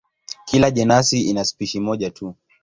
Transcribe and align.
Kila 0.45 0.69
jenasi 0.71 1.21
ina 1.21 1.45
spishi 1.45 1.79
moja 1.79 2.11
tu. 2.11 2.35